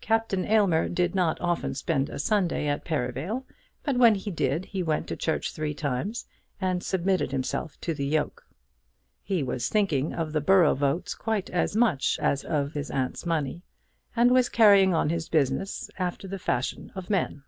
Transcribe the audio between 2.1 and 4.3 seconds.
Sunday at Perivale, but when he